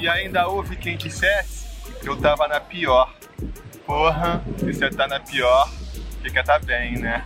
[0.00, 1.68] E ainda houve quem dissesse
[2.00, 3.14] que eu tava na pior.
[3.84, 5.70] Porra, se você tá na pior,
[6.22, 7.22] fica tá bem, né?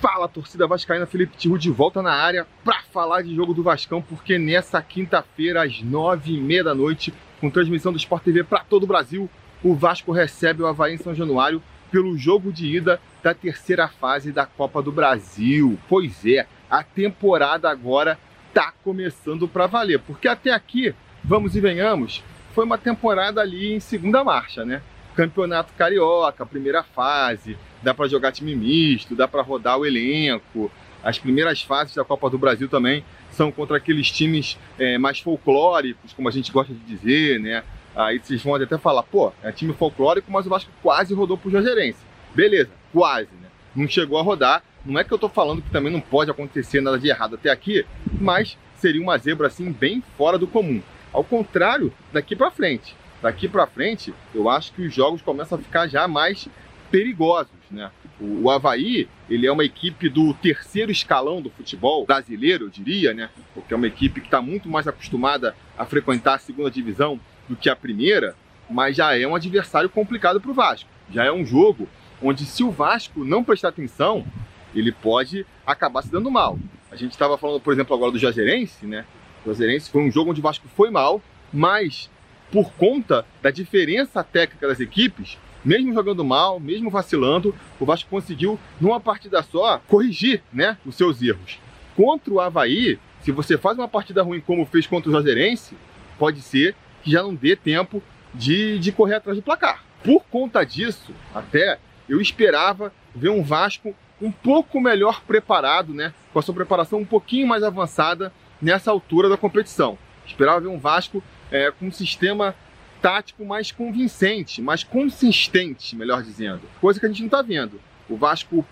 [0.00, 4.00] Fala, torcida vascaína, Felipe Tiru de volta na área para falar de jogo do Vascão,
[4.00, 8.60] porque nessa quinta-feira, às nove e meia da noite, com transmissão do Sport TV para
[8.60, 9.28] todo o Brasil,
[9.64, 11.60] o Vasco recebe o Havaí em São Januário
[11.90, 15.78] pelo jogo de ida da terceira fase da Copa do Brasil.
[15.88, 18.18] Pois é, a temporada agora
[18.54, 22.22] tá começando para valer, porque até aqui, vamos e venhamos,
[22.54, 24.82] foi uma temporada ali em segunda marcha, né?
[25.14, 30.70] Campeonato Carioca, primeira fase, dá para jogar time misto, dá para rodar o elenco.
[31.02, 36.12] As primeiras fases da Copa do Brasil também são contra aqueles times é, mais folclóricos,
[36.12, 37.62] como a gente gosta de dizer, né?
[37.94, 41.50] Aí vocês vão até falar, pô, é time folclórico, mas o Vasco quase rodou pro
[41.50, 41.98] Juazeirense.
[42.34, 43.48] Beleza, quase, né?
[43.74, 44.62] Não chegou a rodar.
[44.84, 47.50] Não é que eu tô falando que também não pode acontecer nada de errado até
[47.50, 47.84] aqui,
[48.18, 50.80] mas seria uma zebra assim bem fora do comum.
[51.12, 52.96] Ao contrário, daqui para frente.
[53.20, 56.48] Daqui para frente, eu acho que os jogos começam a ficar já mais
[56.90, 57.90] perigosos, né?
[58.18, 63.12] O, o Havaí, ele é uma equipe do terceiro escalão do futebol brasileiro, eu diria,
[63.12, 63.28] né?
[63.52, 67.56] Porque é uma equipe que está muito mais acostumada a frequentar a segunda divisão do
[67.56, 68.36] que a primeira,
[68.70, 70.88] mas já é um adversário complicado para o Vasco.
[71.12, 71.88] Já é um jogo
[72.22, 74.24] onde, se o Vasco não prestar atenção,
[74.72, 76.56] ele pode acabar se dando mal.
[76.92, 79.04] A gente estava falando, por exemplo, agora do Juazeirense, né?
[79.44, 79.52] O
[79.90, 81.20] foi um jogo onde o Vasco foi mal,
[81.52, 82.08] mas
[82.52, 88.60] por conta da diferença técnica das equipes, mesmo jogando mal, mesmo vacilando, o Vasco conseguiu,
[88.80, 91.58] numa partida só, corrigir né, os seus erros.
[91.96, 95.74] Contra o Havaí, se você faz uma partida ruim como fez contra o Juazeirense,
[96.18, 98.02] pode ser que já não dê tempo
[98.34, 99.84] de, de correr atrás do placar.
[100.04, 106.38] Por conta disso, até eu esperava ver um Vasco um pouco melhor preparado, né, com
[106.38, 109.98] a sua preparação um pouquinho mais avançada nessa altura da competição.
[110.26, 112.54] Esperava ver um Vasco é, com um sistema
[113.00, 116.62] tático mais convincente, mais consistente, melhor dizendo.
[116.80, 117.80] Coisa que a gente não está vendo.
[118.08, 118.64] O Vasco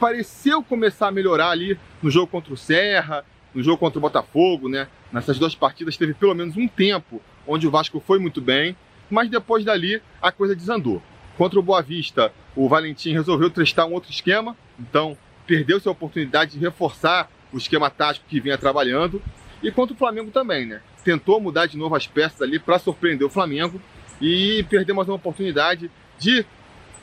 [0.00, 4.68] pareceu começar a melhorar ali no jogo contra o Serra, no jogo contra o Botafogo,
[4.68, 4.88] né?
[5.12, 8.76] Nessas duas partidas teve pelo menos um tempo onde o Vasco foi muito bem,
[9.10, 11.02] mas depois dali a coisa desandou.
[11.36, 16.52] Contra o Boa Vista, o Valentim resolveu testar um outro esquema, então perdeu sua oportunidade
[16.52, 19.22] de reforçar o esquema tático que vinha trabalhando.
[19.62, 20.80] E contra o Flamengo também, né?
[21.04, 23.80] Tentou mudar de novo as peças ali para surpreender o Flamengo
[24.20, 26.44] e perdeu mais uma oportunidade de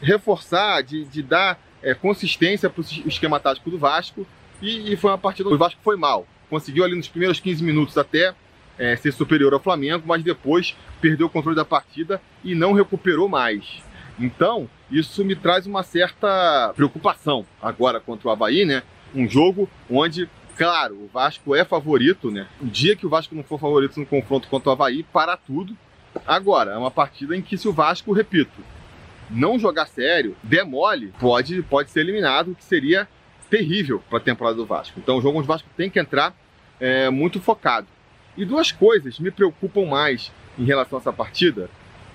[0.01, 4.25] reforçar, de, de dar é, consistência para o esquema tático do Vasco.
[4.61, 6.27] E, e, foi uma partida onde o Vasco foi mal.
[6.49, 8.33] Conseguiu ali nos primeiros 15 minutos até
[8.77, 13.27] é, ser superior ao Flamengo, mas depois perdeu o controle da partida e não recuperou
[13.27, 13.81] mais.
[14.19, 18.83] Então, isso me traz uma certa preocupação agora contra o Havaí, né?
[19.13, 22.47] Um jogo onde Claro, o Vasco é favorito, né?
[22.61, 25.75] O dia que o Vasco não for favorito no confronto contra o Havaí, para tudo.
[26.27, 28.61] Agora, é uma partida em que se o Vasco, repito,
[29.29, 33.07] não jogar sério, demole, pode, pode ser eliminado, o que seria
[33.49, 34.99] terrível para a temporada do Vasco.
[34.99, 36.35] Então, o jogo onde o Vasco tem que entrar
[36.79, 37.87] é, muito focado.
[38.35, 41.69] E duas coisas me preocupam mais em relação a essa partida,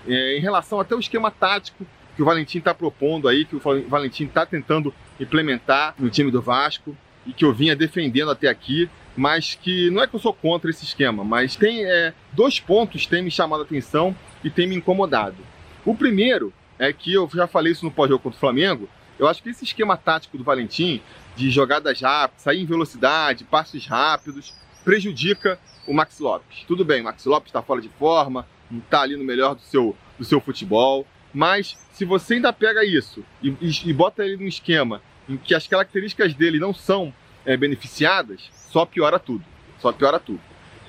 [0.06, 1.86] é, em relação até o esquema tático
[2.16, 6.42] que o Valentim está propondo aí, que o Valentim está tentando implementar no time do
[6.42, 10.32] Vasco e que eu vinha defendendo até aqui, mas que não é que eu sou
[10.32, 14.66] contra esse esquema, mas tem é, dois pontos têm me chamado a atenção e têm
[14.66, 15.36] me incomodado.
[15.84, 19.42] O primeiro é que eu já falei isso no pós-jogo contra o Flamengo, eu acho
[19.42, 21.02] que esse esquema tático do Valentim,
[21.36, 24.54] de jogadas rápidas, sair em velocidade, passos rápidos,
[24.88, 26.64] prejudica o Max Lopes.
[26.66, 29.60] Tudo bem, o Max Lopes está fora de forma, não está ali no melhor do
[29.60, 34.38] seu, do seu futebol, mas se você ainda pega isso e, e, e bota ele
[34.38, 37.12] num esquema em que as características dele não são
[37.44, 39.44] é, beneficiadas, só piora tudo.
[39.78, 40.40] Só piora tudo.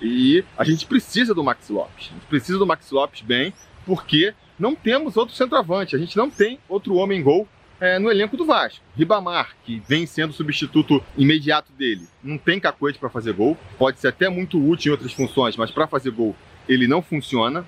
[0.01, 2.07] E a gente precisa do Max Lopes.
[2.09, 3.53] A gente precisa do Max Lopes bem,
[3.85, 5.97] porque não temos outro centroavante.
[5.97, 7.45] A gente não tem outro homem gol
[7.79, 8.83] é, no elenco do Vasco.
[8.95, 13.57] Ribamar, que vem sendo substituto imediato dele, não tem cacoete para fazer gol.
[13.77, 16.35] Pode ser até muito útil em outras funções, mas para fazer gol
[16.67, 17.65] ele não funciona.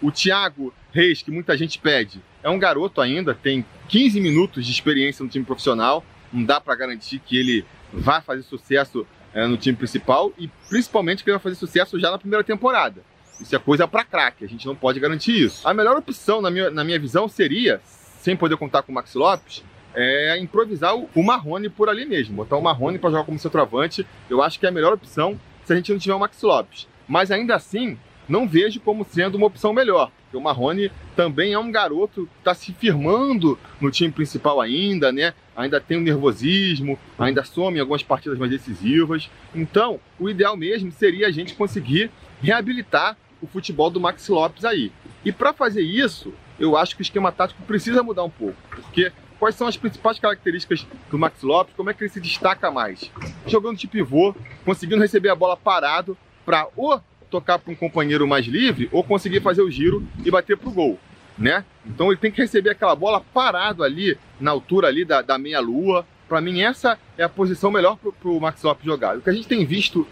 [0.00, 4.72] O Thiago Reis, que muita gente pede, é um garoto ainda, tem 15 minutos de
[4.72, 9.56] experiência no time profissional, não dá para garantir que ele vai fazer sucesso é, no
[9.56, 13.02] time principal e principalmente que ele vai fazer sucesso já na primeira temporada.
[13.40, 15.66] Isso é coisa para craque, a gente não pode garantir isso.
[15.66, 17.80] A melhor opção, na minha, na minha visão, seria,
[18.22, 19.64] sem poder contar com o Max Lopes,
[19.94, 24.06] é improvisar o, Marrone por ali mesmo, botar o Marrone para jogar como centroavante.
[24.30, 26.86] Eu acho que é a melhor opção se a gente não tiver o Max Lopes.
[27.06, 27.98] Mas ainda assim,
[28.28, 30.10] não vejo como sendo uma opção melhor.
[30.22, 35.10] Porque o Marrone também é um garoto que está se firmando no time principal ainda,
[35.10, 35.34] né?
[35.56, 39.28] Ainda tem um nervosismo, ainda some em algumas partidas mais decisivas.
[39.52, 42.08] Então, o ideal mesmo seria a gente conseguir
[42.40, 44.92] reabilitar o futebol do Max Lopes aí.
[45.24, 48.56] E para fazer isso, eu acho que o esquema tático precisa mudar um pouco.
[48.70, 51.74] Porque quais são as principais características do Max Lopes?
[51.76, 53.10] Como é que ele se destaca mais?
[53.46, 54.34] Jogando de pivô,
[54.64, 57.00] conseguindo receber a bola parado para o
[57.30, 60.72] tocar para um companheiro mais livre ou conseguir fazer o giro e bater para o
[60.72, 60.98] gol.
[61.38, 61.64] Né?
[61.84, 66.06] Então ele tem que receber aquela bola parado ali, na altura ali da, da meia-lua.
[66.28, 69.16] Para mim, essa é a posição melhor para o Max Lopes jogar.
[69.16, 70.06] O que a gente tem visto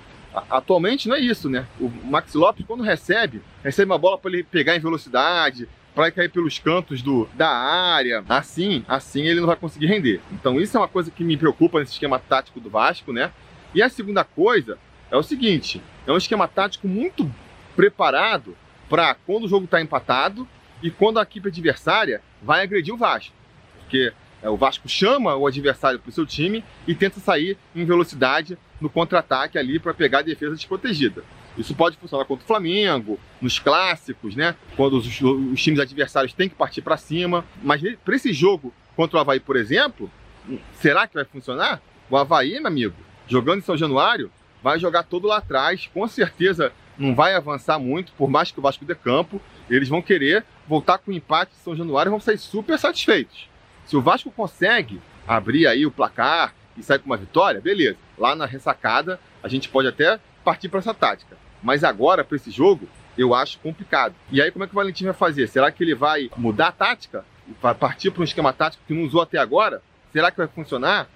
[0.48, 1.66] atualmente não é isso, né?
[1.78, 6.30] O Max Lopes, quando recebe, recebe uma bola para ele pegar em velocidade, para cair
[6.30, 8.24] pelos cantos do, da área.
[8.28, 10.20] Assim, assim ele não vai conseguir render.
[10.32, 13.32] Então isso é uma coisa que me preocupa nesse esquema tático do Vasco, né?
[13.74, 14.78] E a segunda coisa
[15.10, 17.30] é o seguinte: é um esquema tático muito
[17.76, 18.56] preparado
[18.88, 20.46] para quando o jogo está empatado
[20.82, 23.34] e quando a equipe adversária vai agredir o Vasco.
[23.80, 27.84] Porque é, o Vasco chama o adversário para o seu time e tenta sair em
[27.84, 31.22] velocidade no contra-ataque ali para pegar a defesa desprotegida.
[31.58, 34.54] Isso pode funcionar contra o Flamengo, nos clássicos, né?
[34.76, 37.44] Quando os, os times adversários têm que partir para cima.
[37.62, 40.10] Mas para esse jogo contra o Havaí, por exemplo,
[40.80, 41.80] será que vai funcionar?
[42.08, 42.96] O Havaí, meu amigo,
[43.28, 44.30] jogando em São Januário,
[44.62, 48.62] vai jogar todo lá atrás, com certeza não vai avançar muito, por mais que o
[48.62, 52.20] Vasco dê campo, eles vão querer voltar com o empate de São Januário e vão
[52.20, 53.48] sair super satisfeitos.
[53.86, 57.96] Se o Vasco consegue abrir aí o placar e sair com uma vitória, beleza.
[58.18, 61.36] Lá na ressacada, a gente pode até partir para essa tática.
[61.62, 64.14] Mas agora, para esse jogo, eu acho complicado.
[64.30, 65.46] E aí, como é que o Valentim vai fazer?
[65.48, 67.24] Será que ele vai mudar a tática?
[67.60, 69.82] Vai partir para um esquema tático que não usou até agora?
[70.12, 71.08] Será que vai funcionar?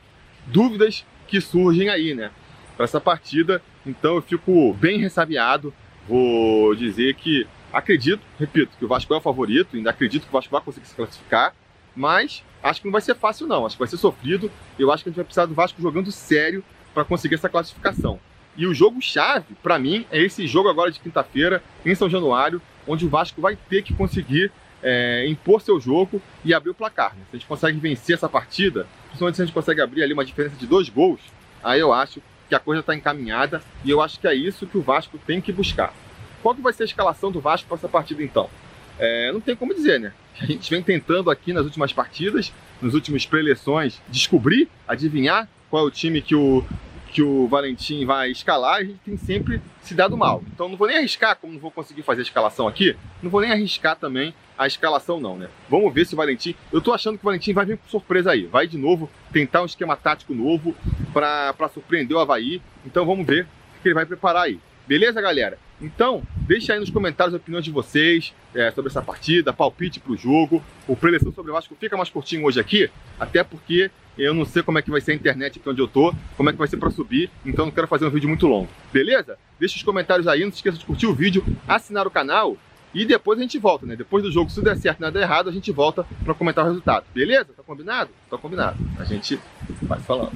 [0.47, 2.31] Dúvidas que surgem aí, né?
[2.77, 3.63] para essa partida.
[3.87, 5.73] Então eu fico bem ressabiado.
[6.09, 10.33] Vou dizer que acredito, repito, que o Vasco é o favorito, ainda acredito que o
[10.33, 11.55] Vasco vai conseguir se classificar,
[11.97, 14.51] mas acho que não vai ser fácil não, acho que vai ser sofrido.
[14.79, 16.63] Eu acho que a gente vai precisar do Vasco jogando sério
[16.93, 18.21] para conseguir essa classificação.
[18.57, 22.63] E o jogo chave, para mim, é esse jogo agora de quinta-feira em São Januário,
[22.87, 24.53] onde o Vasco vai ter que conseguir
[24.83, 27.15] é, impor seu jogo e abrir o placar.
[27.17, 27.23] Né?
[27.31, 30.25] Se a gente consegue vencer essa partida, principalmente se a gente consegue abrir ali uma
[30.25, 31.21] diferença de dois gols,
[31.63, 34.77] aí eu acho que a coisa está encaminhada e eu acho que é isso que
[34.77, 35.93] o Vasco tem que buscar.
[36.43, 38.51] Qual que vai ser a escalação do Vasco para essa partida então?
[38.99, 40.13] É, não tem como dizer, né?
[40.41, 42.53] A gente vem tentando aqui nas últimas partidas,
[42.83, 46.65] nas últimas preleções, descobrir, adivinhar qual é o time que o,
[47.15, 50.43] que o Valentim vai escalar, a gente tem sempre se dado mal.
[50.53, 53.41] Então não vou nem arriscar, como não vou conseguir fazer a escalação aqui, não vou
[53.41, 55.49] nem arriscar também a escalação não, né?
[55.71, 56.57] Vamos ver se o Valentim...
[56.73, 58.47] Eu tô achando que o Valentim vai vir com surpresa aí.
[58.47, 60.75] Vai de novo tentar um esquema tático novo
[61.13, 62.61] para surpreender o Havaí.
[62.85, 63.47] Então vamos ver
[63.79, 64.59] o que ele vai preparar aí.
[64.85, 65.57] Beleza, galera?
[65.81, 70.13] Então, deixa aí nos comentários as opiniões de vocês é, sobre essa partida, palpite para
[70.13, 70.63] o jogo.
[70.87, 74.63] O preleção sobre o Vasco fica mais curtinho hoje aqui, até porque eu não sei
[74.63, 76.69] como é que vai ser a internet aqui onde eu tô, como é que vai
[76.69, 78.69] ser para subir, então não quero fazer um vídeo muito longo.
[78.93, 79.37] Beleza?
[79.59, 82.57] Deixa os comentários aí, não se esqueça de curtir o vídeo, assinar o canal
[82.95, 83.97] e depois a gente volta, né?
[83.97, 86.69] Depois do jogo, se der certo e nada errado, a gente volta para comentar o
[86.69, 87.05] resultado.
[87.13, 87.53] Beleza?
[87.57, 88.11] Tá combinado?
[88.31, 88.79] Tá combinado.
[88.99, 89.39] A gente
[89.83, 90.33] vai falando.